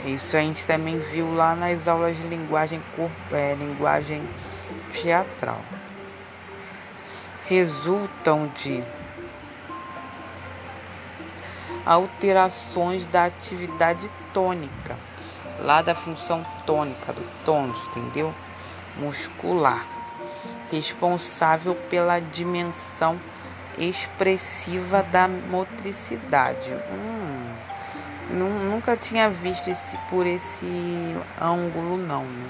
isso 0.05 0.37
a 0.37 0.41
gente 0.41 0.65
também 0.65 0.99
viu 0.99 1.33
lá 1.33 1.55
nas 1.55 1.87
aulas 1.87 2.15
de 2.15 2.23
linguagem, 2.27 2.81
é, 3.31 3.55
linguagem 3.55 4.21
teatral 4.91 5.61
resultam 7.45 8.51
de 8.55 8.83
alterações 11.85 13.05
da 13.05 13.25
atividade 13.25 14.09
tônica, 14.33 14.97
lá 15.59 15.81
da 15.81 15.93
função 15.93 16.45
tônica 16.65 17.13
do 17.13 17.23
tônus, 17.45 17.79
entendeu? 17.87 18.33
Muscular, 18.97 19.85
responsável 20.71 21.75
pela 21.89 22.19
dimensão 22.19 23.19
expressiva 23.77 25.03
da 25.03 25.27
motricidade. 25.27 26.71
Hum, 26.91 27.55
nunca 28.31 28.97
tinha 28.97 29.29
visto 29.29 29.69
esse 29.69 29.97
por 30.09 30.25
esse 30.25 31.15
ângulo 31.39 31.97
não, 31.97 32.23
né? 32.23 32.49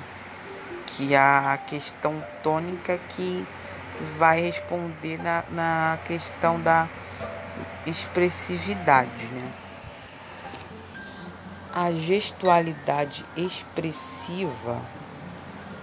Que 0.86 1.16
a 1.16 1.60
questão 1.68 2.24
tônica 2.42 3.00
que 3.10 3.46
vai 4.18 4.40
responder 4.40 5.18
na, 5.22 5.44
na 5.50 6.00
questão 6.06 6.62
da 6.62 6.88
expressividade, 7.86 9.26
né? 9.32 9.52
A 11.74 11.92
gestualidade 11.92 13.26
expressiva 13.36 14.82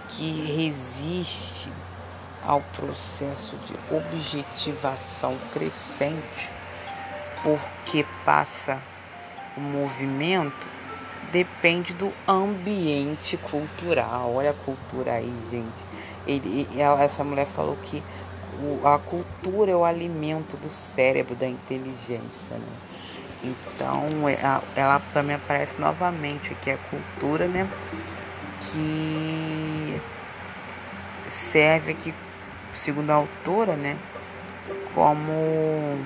que 0.09 0.45
resiste 0.45 1.71
ao 2.43 2.61
processo 2.75 3.55
de 3.57 3.95
objetivação 3.95 5.37
crescente, 5.51 6.51
porque 7.43 8.05
passa 8.25 8.81
o 9.55 9.61
movimento, 9.61 10.67
depende 11.31 11.93
do 11.93 12.11
ambiente 12.27 13.37
cultural. 13.37 14.33
Olha 14.33 14.51
a 14.51 14.53
cultura 14.53 15.13
aí, 15.13 15.33
gente. 15.49 15.85
Ele, 16.27 16.67
ela, 16.77 17.01
essa 17.01 17.23
mulher 17.23 17.47
falou 17.47 17.77
que 17.81 18.03
a 18.83 18.97
cultura 18.99 19.71
é 19.71 19.75
o 19.75 19.83
alimento 19.83 20.57
do 20.57 20.69
cérebro, 20.69 21.35
da 21.35 21.47
inteligência, 21.47 22.55
né? 22.57 22.73
Então, 23.43 24.27
é, 24.29 24.37
ela 24.75 25.01
também 25.13 25.35
aparece 25.35 25.79
novamente 25.79 26.51
aqui 26.53 26.71
a 26.71 26.77
cultura, 26.77 27.47
né? 27.47 27.69
Que 28.59 30.01
serve 31.29 31.91
aqui, 31.91 32.13
segundo 32.73 33.09
a 33.09 33.15
autora, 33.15 33.75
né? 33.75 33.97
Como 34.95 35.97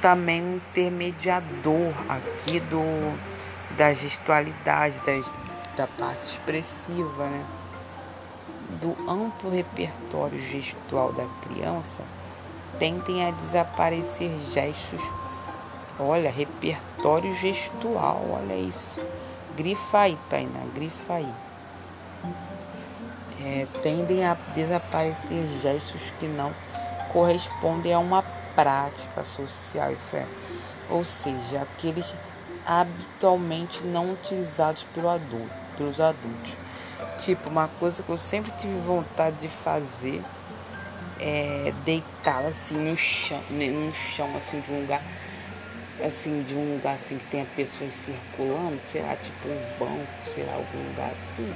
também 0.00 0.42
um 0.42 0.56
intermediador 0.56 1.92
aqui 2.08 2.60
do 2.60 2.80
da 3.76 3.92
gestualidade, 3.92 5.00
da, 5.06 5.22
da 5.76 5.86
parte 5.86 6.24
expressiva, 6.24 7.28
né? 7.28 7.59
Do 8.80 8.96
amplo 9.10 9.50
repertório 9.50 10.40
gestual 10.40 11.12
da 11.12 11.26
criança, 11.42 12.02
tentem 12.78 13.26
a 13.26 13.30
desaparecer 13.30 14.30
gestos 14.52 15.00
Olha, 16.02 16.30
repertório 16.30 17.34
gestual, 17.34 18.24
olha 18.32 18.54
isso. 18.54 18.98
Grifa 19.54 19.98
aí, 19.98 20.18
Tainá, 20.30 20.64
grifa 20.74 21.12
aí. 21.12 21.34
É, 23.38 23.66
tendem 23.82 24.24
a 24.24 24.32
desaparecer 24.54 25.46
gestos 25.60 26.10
que 26.18 26.26
não 26.26 26.54
correspondem 27.12 27.92
a 27.92 27.98
uma 27.98 28.22
prática 28.54 29.22
social, 29.24 29.92
isso 29.92 30.16
é. 30.16 30.26
Ou 30.88 31.04
seja, 31.04 31.60
aqueles 31.60 32.16
habitualmente 32.64 33.84
não 33.84 34.12
utilizados 34.12 34.84
pelo 34.94 35.10
adulto, 35.10 35.52
pelos 35.76 36.00
adultos. 36.00 36.52
Tipo, 37.20 37.50
uma 37.50 37.68
coisa 37.68 38.02
que 38.02 38.10
eu 38.10 38.16
sempre 38.16 38.50
tive 38.52 38.74
vontade 38.80 39.36
de 39.36 39.48
fazer 39.48 40.22
é 41.20 41.70
deitar 41.84 42.42
assim 42.46 42.76
no 42.76 42.96
chão, 42.96 43.42
no 43.50 43.92
chão 43.92 44.34
assim 44.38 44.58
de 44.60 44.72
um 44.72 44.80
lugar 44.80 45.02
assim, 46.02 46.40
de 46.42 46.54
um 46.54 46.76
lugar 46.76 46.94
assim 46.94 47.18
que 47.18 47.26
tenha 47.26 47.44
pessoas 47.44 47.94
circulando, 47.94 48.80
sei 48.86 49.02
lá, 49.02 49.14
tipo 49.16 49.48
um 49.48 49.78
banco, 49.78 50.08
sei 50.24 50.44
lá, 50.44 50.54
algum 50.54 50.88
lugar 50.88 51.12
assim, 51.12 51.52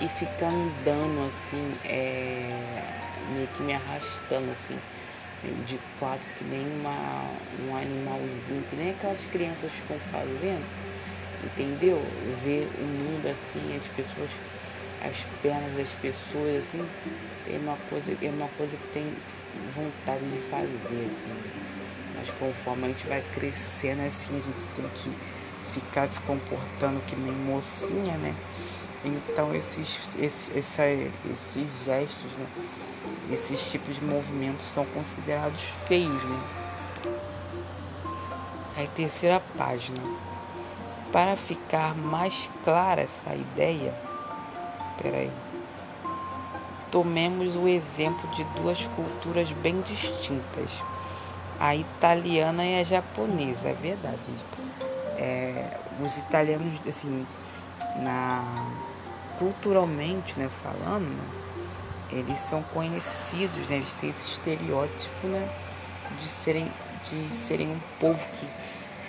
e 0.00 0.08
ficar 0.08 0.48
andando 0.48 1.26
assim, 1.26 1.74
é, 1.84 2.50
meio 3.34 3.46
que 3.48 3.62
me 3.62 3.74
arrastando 3.74 4.50
assim, 4.52 4.78
de 5.66 5.78
quatro, 5.98 6.26
que 6.38 6.44
nem 6.44 6.66
uma, 6.66 7.24
um 7.60 7.76
animalzinho, 7.76 8.64
que 8.70 8.76
nem 8.76 8.90
aquelas 8.90 9.24
crianças 9.26 9.70
ficam 9.70 9.98
fazendo, 10.10 10.64
entendeu? 11.44 12.02
Ver 12.42 12.70
o 12.78 12.84
mundo 12.84 13.26
assim, 13.28 13.76
as 13.76 13.86
pessoas, 13.88 14.30
as 15.02 15.16
pernas 15.42 15.76
das 15.76 15.90
pessoas 16.00 16.58
assim, 16.58 16.88
tem 17.44 17.58
uma 17.58 17.76
coisa, 17.90 18.16
é 18.22 18.28
uma 18.28 18.48
coisa 18.56 18.76
que 18.76 18.86
tem 18.88 19.12
vontade 19.74 20.24
de 20.24 20.38
fazer, 20.48 21.10
assim. 21.10 21.34
Mas 22.16 22.30
conforme 22.38 22.84
a 22.84 22.88
gente 22.88 23.06
vai 23.06 23.24
crescendo 23.34 24.02
assim, 24.02 24.38
a 24.38 24.40
gente 24.40 24.64
tem 24.76 24.88
que 24.94 25.10
ficar 25.74 26.06
se 26.06 26.20
comportando 26.20 27.00
que 27.00 27.16
nem 27.16 27.32
mocinha, 27.32 28.16
né? 28.18 28.34
Então 29.04 29.52
esses, 29.52 29.98
esses, 30.16 30.56
essa, 30.56 30.86
esses 30.86 31.66
gestos, 31.84 32.32
né? 32.38 32.46
esses 33.32 33.70
tipos 33.70 33.96
de 33.96 34.04
movimentos 34.04 34.64
são 34.66 34.84
considerados 34.86 35.60
feios, 35.86 36.22
né? 36.22 36.40
Aí 38.76 38.88
terceira 38.94 39.42
página. 39.58 39.98
Para 41.10 41.36
ficar 41.36 41.94
mais 41.94 42.48
clara 42.64 43.02
essa 43.02 43.34
ideia, 43.34 43.94
peraí. 45.00 45.30
Tomemos 46.90 47.56
o 47.56 47.66
exemplo 47.68 48.28
de 48.30 48.44
duas 48.60 48.84
culturas 48.88 49.50
bem 49.52 49.80
distintas 49.82 50.70
a 51.62 51.76
italiana 51.76 52.64
e 52.64 52.80
a 52.80 52.84
japonesa, 52.84 53.68
é 53.68 53.74
verdade. 53.74 54.18
É, 55.16 55.78
os 56.00 56.18
italianos, 56.18 56.80
assim, 56.88 57.24
na, 58.02 58.66
culturalmente, 59.38 60.36
né, 60.36 60.50
falando, 60.60 61.16
eles 62.10 62.40
são 62.40 62.64
conhecidos, 62.74 63.68
né, 63.68 63.76
eles 63.76 63.94
têm 63.94 64.10
esse 64.10 64.32
estereótipo, 64.32 65.28
né, 65.28 65.48
de 66.18 66.28
serem, 66.28 66.68
de 67.08 67.32
serem 67.32 67.68
um 67.68 67.80
povo 68.00 68.18
que 68.34 68.48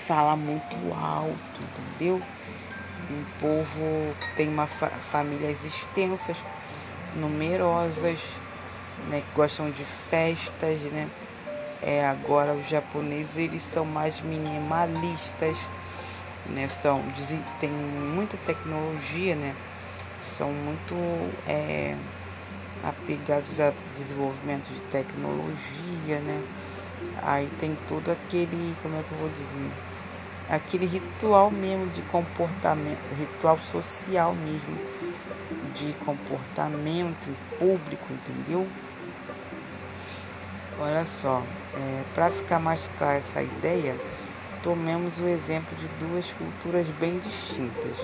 fala 0.05 0.35
muito 0.35 0.75
alto, 0.93 1.59
entendeu? 1.59 2.21
Um 3.09 3.23
povo 3.39 4.15
que 4.19 4.35
tem 4.35 4.47
uma 4.47 4.67
fa 4.67 4.87
famílias 4.87 5.63
extensas, 5.63 6.37
numerosas, 7.15 8.19
né, 9.09 9.21
que 9.21 9.35
gostam 9.35 9.69
de 9.71 9.83
festas, 9.83 10.79
né? 10.91 11.09
É, 11.81 12.05
agora 12.07 12.53
os 12.53 12.67
japoneses 12.69 13.35
eles 13.37 13.61
são 13.61 13.83
mais 13.83 14.21
minimalistas, 14.21 15.57
né? 16.45 16.69
São, 16.81 17.03
tem 17.59 17.69
muita 17.69 18.37
tecnologia, 18.37 19.35
né? 19.35 19.53
São 20.37 20.51
muito 20.51 20.95
é, 21.45 21.95
apegados 22.83 23.59
a 23.59 23.73
desenvolvimento 23.95 24.67
de 24.73 24.81
tecnologia, 24.83 26.19
né? 26.21 26.41
Aí 27.21 27.49
tem 27.59 27.77
todo 27.87 28.11
aquele, 28.11 28.75
como 28.81 28.97
é 28.97 29.03
que 29.03 29.11
eu 29.11 29.17
vou 29.17 29.29
dizer? 29.29 29.71
Aquele 30.49 30.85
ritual 30.85 31.49
mesmo 31.49 31.87
de 31.87 32.01
comportamento, 32.03 32.99
ritual 33.17 33.57
social 33.57 34.33
mesmo, 34.33 34.77
de 35.73 35.93
comportamento 36.05 37.35
público, 37.57 38.05
entendeu? 38.11 38.67
Olha 40.79 41.05
só, 41.05 41.41
é, 41.75 42.03
para 42.13 42.29
ficar 42.29 42.59
mais 42.59 42.89
clara 42.97 43.17
essa 43.17 43.41
ideia, 43.41 43.95
tomemos 44.61 45.19
o 45.19 45.27
exemplo 45.27 45.75
de 45.77 45.87
duas 45.99 46.25
culturas 46.33 46.87
bem 46.99 47.19
distintas, 47.19 47.97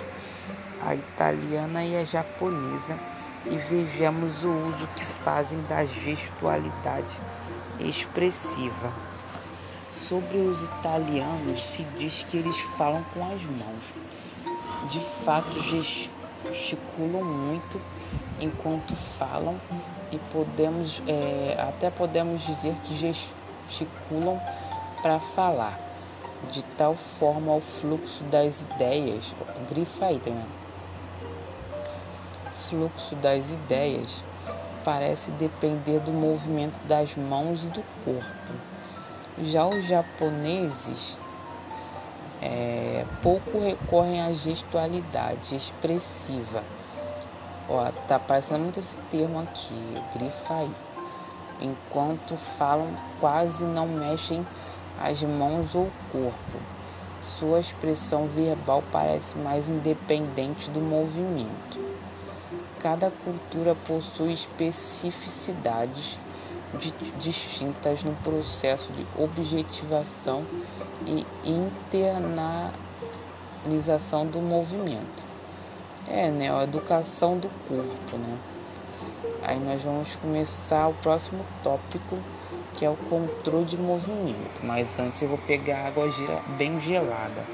a 0.82 0.96
italiana 0.96 1.84
e 1.84 1.98
a 1.98 2.06
japonesa, 2.06 2.98
e 3.46 3.58
vejamos 3.58 4.44
o 4.44 4.50
uso 4.50 4.88
que 4.96 5.06
fazem 5.06 5.62
da 5.64 5.84
gestualidade 5.86 7.20
expressiva. 7.80 8.94
Sobre 10.08 10.38
os 10.38 10.64
italianos, 10.64 11.64
se 11.64 11.84
diz 11.98 12.24
que 12.24 12.38
eles 12.38 12.58
falam 12.78 13.04
com 13.14 13.22
as 13.26 13.44
mãos. 13.44 13.84
De 14.90 15.00
fato, 15.00 15.52
gesticulam 15.62 17.24
muito 17.24 17.80
enquanto 18.40 18.96
falam 18.96 19.60
e 20.12 20.18
podemos 20.32 21.02
é, 21.06 21.56
até 21.60 21.92
podemos 21.92 22.42
dizer 22.44 22.74
que 22.84 22.96
gesticulam 22.98 24.40
para 25.02 25.20
falar. 25.20 25.78
De 26.52 26.64
tal 26.78 26.96
forma 26.96 27.54
o 27.54 27.62
fluxo 27.62 28.24
das 28.24 28.62
ideias, 28.62 29.26
grifa 29.70 30.06
aí 30.06 30.20
também. 30.20 30.46
Fluxo 32.70 33.16
das 33.18 33.48
ideias 33.50 34.10
parece 34.84 35.30
depender 35.32 36.00
do 36.00 36.12
movimento 36.12 36.80
das 36.88 37.16
mãos 37.16 37.66
e 37.66 37.70
do 37.70 37.84
corpo. 38.06 38.79
Já 39.44 39.66
os 39.66 39.86
japoneses 39.86 41.20
é, 42.42 43.06
pouco 43.22 43.60
recorrem 43.60 44.22
à 44.22 44.34
gestualidade 44.34 45.56
expressiva 45.56 46.64
Ó, 47.72 47.92
tá 48.08 48.16
aparecendo 48.16 48.62
muito 48.64 48.80
esse 48.80 48.98
termo 49.12 49.40
aqui, 49.40 49.94
grifa 50.16 50.56
aí. 50.56 50.72
Enquanto 51.62 52.36
falam, 52.36 52.92
quase 53.20 53.64
não 53.64 53.88
mexem 53.88 54.46
as 55.00 55.22
mãos 55.22 55.76
ou 55.76 55.84
o 55.84 55.92
corpo. 56.12 56.60
Sua 57.24 57.60
expressão 57.60 58.26
verbal 58.28 58.84
parece 58.92 59.38
mais 59.38 59.70
independente 59.70 60.68
do 60.72 60.82
movimento. 60.82 61.80
Cada 62.80 63.12
cultura 63.24 63.76
possui 63.86 64.34
especificidades 64.34 66.18
distintas 67.18 68.04
no 68.04 68.14
processo 68.16 68.92
de 68.94 69.04
objetivação 69.18 70.46
e 71.06 71.26
internalização 71.44 74.28
do 74.28 74.40
movimento. 74.40 75.24
É, 76.08 76.30
né? 76.30 76.50
A 76.54 76.64
educação 76.64 77.38
do 77.38 77.50
corpo, 77.68 78.18
né? 78.18 78.38
Aí 79.42 79.60
nós 79.60 79.84
vamos 79.84 80.16
começar 80.16 80.88
o 80.88 80.94
próximo 80.96 81.46
tópico, 81.64 82.18
que 82.74 82.84
é 82.86 82.90
o 82.90 82.96
controle 82.96 83.66
de 83.66 83.78
movimento. 83.78 84.64
Mas 84.64 85.00
antes 85.00 85.22
eu 85.22 85.30
vou 85.30 85.38
pegar 85.38 85.86
água 85.88 86.10
bem 86.58 86.82
gelada. 86.82 87.46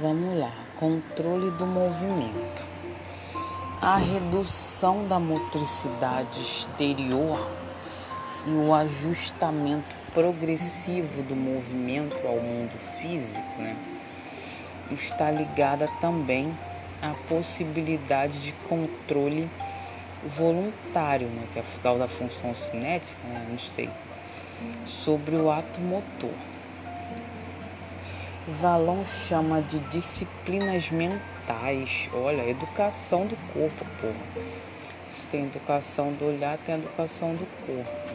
Vamos 0.00 0.38
lá, 0.38 0.52
controle 0.76 1.50
do 1.52 1.66
movimento. 1.66 2.73
A 3.84 3.98
redução 3.98 5.06
da 5.06 5.20
motricidade 5.20 6.40
exterior 6.40 7.38
e 8.46 8.50
o 8.50 8.72
ajustamento 8.72 9.94
progressivo 10.14 11.22
do 11.22 11.36
movimento 11.36 12.26
ao 12.26 12.36
mundo 12.36 12.72
físico 12.98 13.44
né, 13.58 13.76
está 14.90 15.30
ligada 15.30 15.86
também 16.00 16.56
à 17.02 17.10
possibilidade 17.28 18.40
de 18.40 18.52
controle 18.70 19.50
voluntário, 20.34 21.26
né, 21.26 21.46
que 21.52 21.58
é 21.58 21.62
a 21.62 21.98
da 21.98 22.08
função 22.08 22.54
cinética, 22.54 23.28
né, 23.28 23.46
não 23.50 23.58
sei, 23.58 23.90
sobre 24.86 25.36
o 25.36 25.50
ato 25.50 25.78
motor. 25.80 26.32
Valon 28.48 29.04
chama 29.04 29.60
de 29.60 29.78
disciplinas 29.80 30.90
mentais. 30.90 31.33
Olha, 32.12 32.48
educação 32.48 33.26
do 33.26 33.36
corpo, 33.52 33.84
porra. 34.00 34.14
Se 35.12 35.26
tem 35.26 35.44
educação 35.44 36.12
do 36.12 36.26
olhar, 36.26 36.56
tem 36.58 36.76
educação 36.76 37.34
do 37.34 37.46
corpo. 37.66 38.14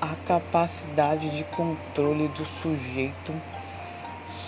A 0.00 0.16
capacidade 0.26 1.30
de 1.30 1.44
controle 1.44 2.26
do 2.28 2.44
sujeito 2.44 3.32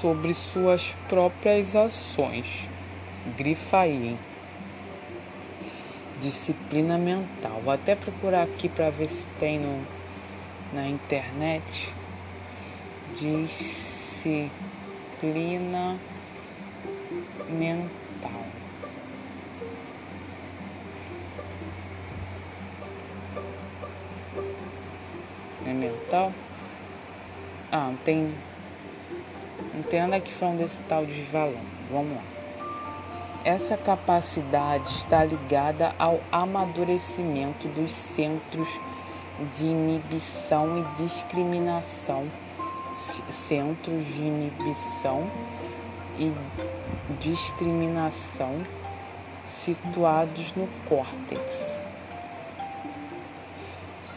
sobre 0.00 0.34
suas 0.34 0.94
próprias 1.08 1.76
ações. 1.76 2.46
Grifa 3.36 3.80
aí, 3.80 4.08
hein? 4.08 4.18
Disciplina 6.20 6.98
mental. 6.98 7.60
Vou 7.62 7.72
até 7.72 7.94
procurar 7.94 8.42
aqui 8.42 8.68
para 8.68 8.90
ver 8.90 9.08
se 9.08 9.24
tem 9.38 9.58
no, 9.60 9.86
na 10.72 10.88
internet. 10.88 11.92
Disciplina 13.16 14.50
mental. 15.92 16.13
É 25.66 25.72
mental? 25.72 26.32
Ah, 27.70 27.92
tem. 28.04 28.34
Não 29.74 29.82
tem 29.82 30.00
nada 30.00 30.16
aqui 30.16 30.32
falando 30.32 30.58
desse 30.58 30.80
tal 30.82 31.04
de 31.04 31.22
valão. 31.22 31.60
Vamos 31.90 32.16
lá. 32.16 32.22
Essa 33.44 33.76
capacidade 33.76 34.88
está 34.88 35.22
ligada 35.24 35.94
ao 35.98 36.20
amadurecimento 36.32 37.68
dos 37.68 37.92
centros 37.92 38.68
de 39.54 39.66
inibição 39.66 40.78
e 40.78 41.02
discriminação 41.02 42.26
centros 42.96 44.06
de 44.06 44.20
inibição 44.22 45.28
e 46.18 46.32
discriminação 47.20 48.62
situados 49.46 50.52
no 50.54 50.68
córtex 50.88 51.80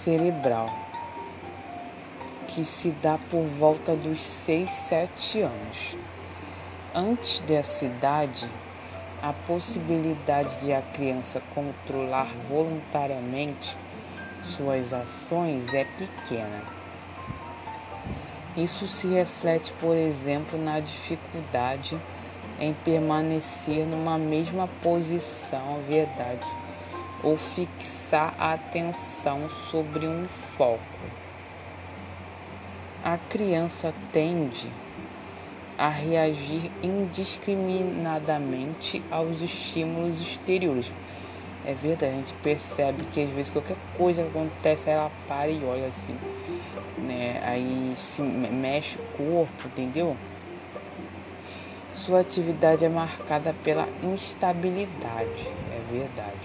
cerebral, 0.07 0.73
que 2.47 2.63
se 2.63 2.91
dá 3.01 3.19
por 3.29 3.43
volta 3.43 3.95
dos 3.95 4.21
6, 4.21 4.69
7 4.69 5.41
anos. 5.41 5.97
Antes 6.95 7.41
dessa 7.41 7.85
idade, 7.85 8.49
a 9.21 9.33
possibilidade 9.33 10.61
de 10.61 10.71
a 10.71 10.81
criança 10.81 11.41
controlar 11.53 12.27
voluntariamente 12.47 13.77
suas 14.43 14.93
ações 14.93 15.73
é 15.73 15.83
pequena. 15.83 16.76
Isso 18.57 18.87
se 18.87 19.07
reflete, 19.09 19.71
por 19.73 19.95
exemplo, 19.95 20.59
na 20.59 20.79
dificuldade 20.79 21.95
em 22.59 22.73
permanecer 22.73 23.85
numa 23.85 24.17
mesma 24.17 24.67
posição, 24.81 25.79
verdade, 25.87 26.47
ou 27.21 27.37
fixar 27.37 28.33
a 28.39 28.53
atenção 28.53 29.47
sobre 29.69 30.07
um 30.07 30.25
foco. 30.57 30.81
A 33.03 33.19
criança 33.29 33.93
tende 34.11 34.71
a 35.77 35.89
reagir 35.89 36.71
indiscriminadamente 36.81 39.03
aos 39.11 39.39
estímulos 39.39 40.19
exteriores. 40.19 40.87
É 41.63 41.75
verdade, 41.75 42.11
a 42.11 42.15
gente 42.15 42.33
percebe 42.41 43.03
que 43.13 43.21
às 43.21 43.29
vezes 43.29 43.51
qualquer 43.51 43.77
coisa 43.95 44.23
que 44.23 44.29
acontece, 44.29 44.89
ela 44.89 45.11
para 45.27 45.47
e 45.47 45.63
olha 45.63 45.89
assim 45.89 46.17
né? 46.97 47.41
Aí 47.43 47.93
se 47.95 48.21
mexe 48.21 48.97
o 48.97 49.17
corpo, 49.17 49.67
entendeu? 49.67 50.15
Sua 51.93 52.19
atividade 52.21 52.85
é 52.85 52.89
marcada 52.89 53.53
pela 53.63 53.87
instabilidade, 54.03 55.47
é 55.71 55.81
verdade. 55.91 56.37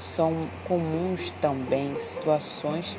São 0.00 0.48
comuns 0.66 1.32
também 1.40 1.98
situações 1.98 2.96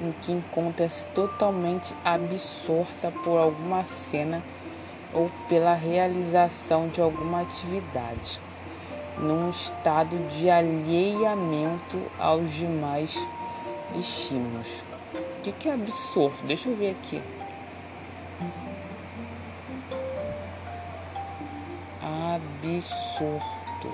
em 0.00 0.12
que 0.20 0.32
encontra-se 0.32 1.06
totalmente 1.08 1.94
absorta 2.04 3.10
por 3.24 3.38
alguma 3.38 3.84
cena 3.84 4.42
ou 5.12 5.30
pela 5.48 5.74
realização 5.74 6.88
de 6.88 7.00
alguma 7.00 7.42
atividade, 7.42 8.40
num 9.18 9.48
estado 9.48 10.16
de 10.28 10.50
alheiamento 10.50 12.00
aos 12.18 12.52
demais 12.52 13.10
estímulos 13.98 14.85
que, 15.52 15.68
é 15.68 15.74
absurdo? 15.74 16.36
Deixa 16.46 16.68
eu 16.68 16.76
ver 16.76 16.90
aqui. 16.90 17.20
Absurdo. 22.02 23.92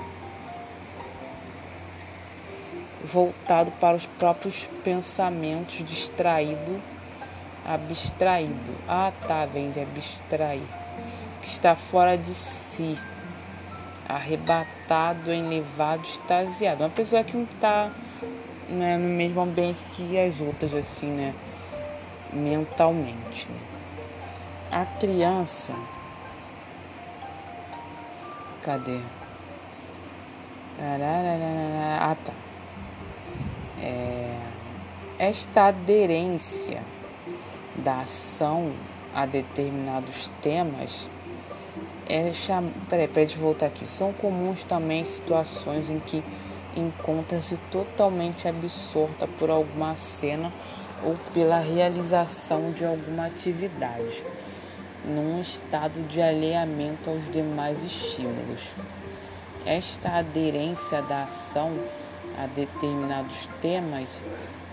Voltado 3.04 3.70
para 3.72 3.96
os 3.96 4.06
próprios 4.06 4.68
pensamentos, 4.84 5.84
distraído, 5.84 6.80
abstraído. 7.64 8.74
Ah, 8.88 9.12
tá, 9.26 9.44
vem 9.46 9.70
de 9.70 9.80
abstrair. 9.80 10.62
Que 11.42 11.48
está 11.48 11.74
fora 11.74 12.16
de 12.16 12.32
si, 12.32 12.96
arrebatado, 14.08 15.32
elevado, 15.32 16.02
extasiado. 16.04 16.84
Uma 16.84 16.90
pessoa 16.90 17.24
que 17.24 17.36
não 17.36 17.44
está 17.44 17.90
né, 18.72 18.96
no 18.96 19.08
mesmo 19.08 19.40
ambiente 19.40 19.82
que 19.92 20.18
as 20.18 20.40
outras, 20.40 20.72
assim, 20.74 21.06
né? 21.06 21.34
Mentalmente. 22.32 23.48
Né? 23.48 23.60
A 24.70 24.86
criança. 24.86 25.74
Cadê? 28.62 29.00
Ah, 30.80 32.16
tá. 32.24 32.32
É, 33.80 34.38
esta 35.18 35.66
aderência 35.66 36.82
da 37.76 38.00
ação 38.00 38.72
a 39.14 39.26
determinados 39.26 40.30
temas 40.40 41.08
é 42.08 42.32
cham... 42.32 42.72
Peraí, 42.88 43.06
peraí, 43.08 43.26
deixa 43.26 43.36
eu 43.36 43.42
voltar 43.42 43.66
aqui. 43.66 43.84
São 43.84 44.12
comuns 44.12 44.64
também 44.64 45.04
situações 45.04 45.90
em 45.90 45.98
que 45.98 46.22
encontra-se 46.76 47.56
totalmente 47.70 48.48
absorta 48.48 49.26
por 49.26 49.50
alguma 49.50 49.96
cena 49.96 50.52
ou 51.04 51.14
pela 51.32 51.58
realização 51.58 52.72
de 52.72 52.84
alguma 52.84 53.26
atividade, 53.26 54.24
num 55.04 55.40
estado 55.40 56.00
de 56.06 56.20
alheamento 56.20 57.10
aos 57.10 57.28
demais 57.30 57.82
estímulos. 57.82 58.60
Esta 59.66 60.18
aderência 60.18 61.02
da 61.02 61.24
ação 61.24 61.78
a 62.36 62.46
determinados 62.46 63.48
temas 63.60 64.20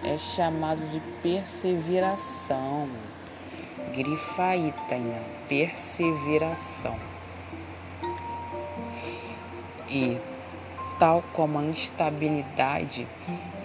é 0.04 0.18
chamado 0.18 0.82
de 0.92 1.00
perseveração. 1.22 2.90
Grifa 3.94 4.44
aí, 4.44 4.74
Tainá, 4.88 5.22
perseveração. 5.48 6.98
E 9.90 10.18
tal 11.00 11.24
como 11.34 11.58
a 11.58 11.64
instabilidade 11.64 13.08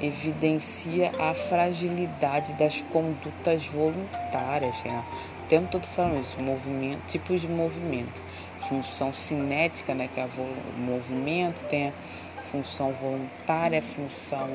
evidencia 0.00 1.10
a 1.18 1.34
fragilidade 1.34 2.52
das 2.54 2.80
condutas 2.92 3.66
voluntárias. 3.66 4.74
Né? 4.84 5.04
Tempo 5.48 5.68
todo 5.68 5.86
falando 5.86 6.22
isso, 6.22 6.40
movimento, 6.40 7.00
tipos 7.08 7.40
de 7.40 7.48
movimento. 7.48 8.22
Função 8.68 9.12
cinética, 9.12 9.92
né, 9.92 10.08
que 10.12 10.18
é 10.18 10.24
o 10.24 10.80
movimento, 10.80 11.62
tem 11.64 11.88
a 11.88 12.42
função 12.50 12.92
voluntária, 12.92 13.80
a 13.80 13.82
função, 13.82 14.48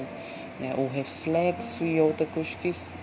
né, 0.59 0.73
o 0.75 0.87
reflexo 0.87 1.83
e 1.83 2.01
outra 2.01 2.25
que 2.25 2.37
eu 2.37 2.43
esqueci. 2.43 2.97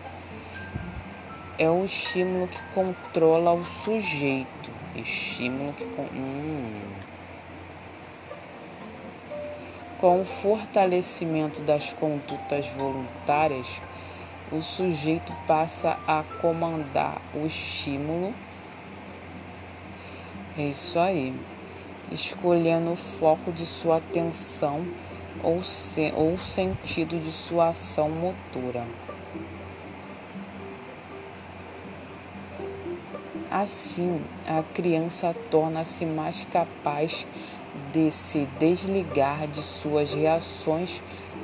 É 1.59 1.71
o 1.71 1.85
estímulo 1.85 2.49
que 2.49 2.61
controla 2.75 3.53
o 3.53 3.65
sujeito. 3.65 4.71
Estímulo 4.97 5.73
que. 5.75 5.85
Hum, 5.85 6.81
com 10.01 10.21
o 10.21 10.25
fortalecimento 10.25 11.61
das 11.61 11.93
condutas 11.93 12.67
voluntárias, 12.69 13.67
o 14.53 14.61
sujeito 14.63 15.33
passa 15.47 15.99
a 16.07 16.23
comandar 16.41 17.21
o 17.35 17.47
estímulo 17.47 18.33
É 20.57 20.63
isso 20.63 20.99
aí. 20.99 21.35
Escolhendo 22.11 22.93
o 22.93 22.97
foco 22.97 23.53
de 23.53 23.67
sua 23.67 23.97
atenção 23.97 24.87
ou, 25.43 25.63
se, 25.63 26.13
ou 26.17 26.39
sentido 26.39 27.21
de 27.21 27.31
sua 27.31 27.69
ação 27.69 28.09
motora. 28.09 28.87
Assim, 33.51 34.21
a 34.47 34.63
criança 34.75 35.35
torna-se 35.51 36.07
mais 36.07 36.47
capaz 36.51 37.27
de 37.93 38.11
se 38.11 38.47
desligar 38.59 39.47
de 39.47 39.63
suas 39.63 40.13
reações 40.13 41.01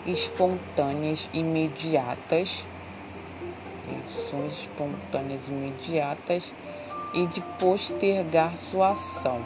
espontâneas 0.07 1.29
imediatas, 1.33 2.65
reações 3.89 4.55
espontâneas 4.55 5.49
imediatas 5.49 6.53
e 7.15 7.27
de 7.27 7.41
postergar 7.59 8.57
sua 8.57 8.91
ação, 8.91 9.41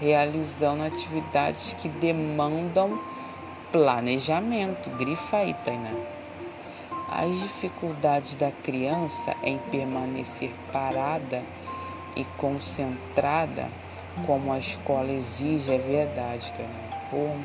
realizando 0.00 0.82
atividades 0.82 1.74
que 1.74 1.88
demandam 1.88 2.98
planejamento. 3.72 4.90
Grifa 4.90 5.38
aí, 5.38 5.54
Tainá. 5.64 5.90
As 7.08 7.40
dificuldades 7.40 8.34
da 8.34 8.50
criança 8.50 9.36
em 9.42 9.58
permanecer 9.70 10.52
parada 10.72 11.42
e 12.16 12.24
concentrada, 12.36 13.68
como 14.26 14.52
a 14.52 14.58
escola 14.58 15.10
exige, 15.10 15.72
é 15.72 15.78
verdade 15.78 16.52
também. 16.54 16.84
Pô, 17.10 17.36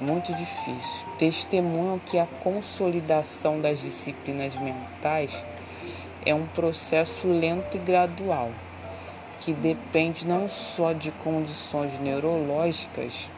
muito 0.00 0.34
difícil. 0.34 1.06
Testemunho 1.18 2.00
que 2.04 2.18
a 2.18 2.26
consolidação 2.26 3.60
das 3.60 3.80
disciplinas 3.80 4.54
mentais 4.56 5.30
é 6.26 6.34
um 6.34 6.46
processo 6.46 7.28
lento 7.28 7.76
e 7.76 7.80
gradual, 7.80 8.50
que 9.40 9.52
depende 9.52 10.26
não 10.26 10.48
só 10.48 10.92
de 10.92 11.10
condições 11.12 11.98
neurológicas, 12.00 13.28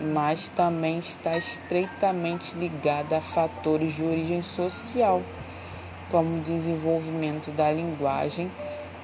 mas 0.00 0.48
também 0.48 0.98
está 0.98 1.36
estreitamente 1.36 2.56
ligada 2.56 3.18
a 3.18 3.20
fatores 3.20 3.94
de 3.94 4.02
origem 4.02 4.42
social, 4.42 5.22
como 6.10 6.38
o 6.38 6.40
desenvolvimento 6.40 7.50
da 7.52 7.70
linguagem 7.70 8.50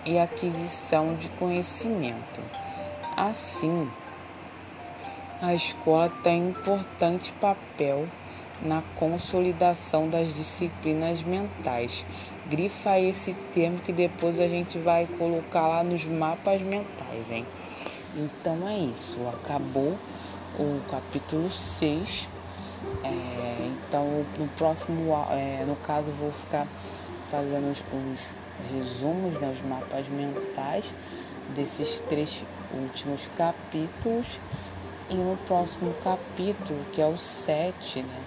e 0.07 0.19
aquisição 0.19 1.16
de 1.16 1.29
conhecimento. 1.31 2.40
Assim, 3.16 3.90
a 5.42 5.53
escola 5.53 6.11
tem 6.23 6.49
importante 6.49 7.33
papel 7.33 8.07
na 8.62 8.83
consolidação 8.95 10.09
das 10.09 10.35
disciplinas 10.35 11.23
mentais. 11.23 12.07
Grifa 12.49 12.99
esse 12.99 13.35
termo 13.53 13.79
que 13.79 13.92
depois 13.92 14.40
a 14.40 14.49
gente 14.49 14.79
vai 14.79 15.07
colocar 15.19 15.66
lá 15.66 15.83
nos 15.83 16.07
mapas 16.07 16.62
mentais, 16.62 17.31
hein? 17.31 17.45
Então 18.14 18.66
é 18.66 18.79
isso, 18.79 19.19
acabou 19.29 19.99
o 20.59 20.81
capítulo 20.88 21.51
6. 21.51 22.29
É, 23.03 23.71
então 23.88 24.25
no 24.38 24.49
próximo, 24.57 25.12
é, 25.31 25.64
no 25.66 25.77
caso, 25.77 26.12
vou 26.12 26.31
ficar 26.31 26.66
fazendo 27.31 27.71
os, 27.71 27.81
os 27.81 28.46
resumos, 28.73 29.40
né, 29.40 29.51
os 29.51 29.61
mapas 29.62 30.07
mentais 30.09 30.92
desses 31.55 32.01
três 32.09 32.42
últimos 32.73 33.21
capítulos. 33.37 34.38
E 35.09 35.14
no 35.14 35.37
próximo 35.47 35.95
capítulo, 36.03 36.85
que 36.92 37.01
é 37.01 37.07
o 37.07 37.16
7, 37.16 38.03
né, 38.03 38.23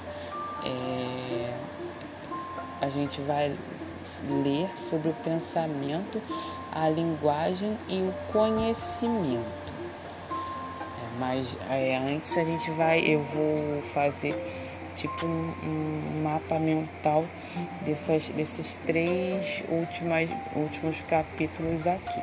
é, 0.63 1.53
a 2.81 2.89
gente 2.89 3.19
vai 3.21 3.55
ler 4.43 4.69
sobre 4.77 5.09
o 5.09 5.13
pensamento, 5.13 6.21
a 6.71 6.87
linguagem 6.89 7.77
e 7.87 7.99
o 7.99 8.13
conhecimento. 8.31 9.45
É, 10.31 11.19
mas 11.19 11.57
é, 11.69 11.97
antes 11.97 12.37
a 12.37 12.43
gente 12.43 12.71
vai, 12.71 12.99
eu 12.99 13.21
vou 13.21 13.81
fazer 13.93 14.58
tipo 14.99 15.25
um, 15.25 15.53
um 15.63 16.23
mapa 16.23 16.59
mental 16.59 17.25
dessas, 17.81 18.27
desses 18.29 18.77
três 18.85 19.63
últimas, 19.69 20.29
últimos 20.55 20.99
capítulos 21.07 21.87
aqui. 21.87 22.21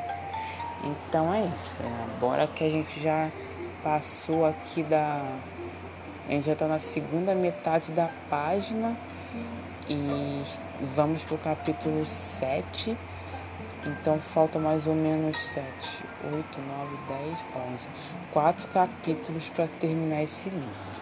Então 0.85 1.33
é 1.33 1.41
isso. 1.47 1.75
Né? 1.83 2.09
Agora 2.17 2.47
que 2.47 2.65
a 2.65 2.71
gente 2.71 3.03
já 3.03 3.31
passou 3.83 4.45
aqui 4.45 4.83
da. 4.83 5.23
A 6.29 6.33
gente 6.33 6.47
já 6.47 6.53
está 6.53 6.67
na 6.67 6.79
segunda 6.79 7.35
metade 7.35 7.93
da 7.93 8.11
página 8.29 8.97
e 9.89 10.43
vamos 10.95 11.23
para 11.23 11.35
o 11.35 11.39
capítulo 11.39 12.05
7. 12.05 12.97
Então 13.87 14.19
falta 14.19 14.59
mais 14.59 14.89
ou 14.89 14.95
menos 14.95 15.41
7, 15.41 16.05
8, 16.25 16.61
9, 16.61 16.97
10, 17.09 17.45
11. 17.73 17.89
Quatro 18.33 18.67
capítulos 18.69 19.49
para 19.51 19.69
terminar 19.81 20.25
esse 20.25 20.51
livro. 20.51 20.96